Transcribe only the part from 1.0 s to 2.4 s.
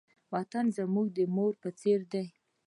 د مور په څېر دی.